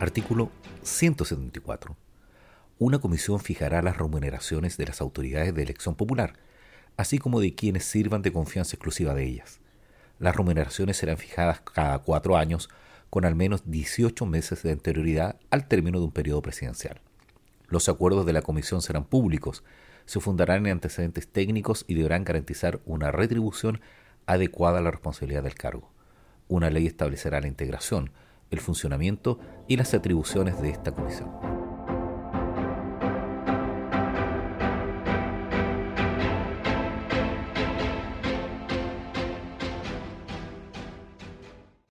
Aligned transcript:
Artículo 0.00 0.52
174. 0.84 1.96
Una 2.78 3.00
comisión 3.00 3.40
fijará 3.40 3.82
las 3.82 3.96
remuneraciones 3.96 4.76
de 4.76 4.86
las 4.86 5.00
autoridades 5.00 5.52
de 5.52 5.62
elección 5.64 5.96
popular, 5.96 6.34
así 6.96 7.18
como 7.18 7.40
de 7.40 7.56
quienes 7.56 7.84
sirvan 7.84 8.22
de 8.22 8.32
confianza 8.32 8.76
exclusiva 8.76 9.12
de 9.12 9.24
ellas. 9.24 9.58
Las 10.20 10.36
remuneraciones 10.36 10.98
serán 10.98 11.18
fijadas 11.18 11.62
cada 11.62 11.98
cuatro 11.98 12.36
años 12.36 12.68
con 13.10 13.24
al 13.24 13.34
menos 13.34 13.68
18 13.68 14.24
meses 14.24 14.62
de 14.62 14.70
anterioridad 14.70 15.40
al 15.50 15.66
término 15.66 15.98
de 15.98 16.04
un 16.04 16.12
periodo 16.12 16.42
presidencial. 16.42 17.00
Los 17.66 17.88
acuerdos 17.88 18.24
de 18.24 18.34
la 18.34 18.42
comisión 18.42 18.82
serán 18.82 19.04
públicos, 19.04 19.64
se 20.06 20.20
fundarán 20.20 20.64
en 20.66 20.72
antecedentes 20.72 21.26
técnicos 21.26 21.84
y 21.88 21.94
deberán 21.94 22.22
garantizar 22.22 22.80
una 22.86 23.10
retribución 23.10 23.80
adecuada 24.26 24.78
a 24.78 24.82
la 24.82 24.92
responsabilidad 24.92 25.42
del 25.42 25.56
cargo. 25.56 25.90
Una 26.46 26.70
ley 26.70 26.86
establecerá 26.86 27.40
la 27.40 27.48
integración, 27.48 28.12
el 28.50 28.60
funcionamiento 28.60 29.38
y 29.66 29.76
las 29.76 29.94
atribuciones 29.94 30.60
de 30.60 30.70
esta 30.70 30.92
comisión. 30.92 31.57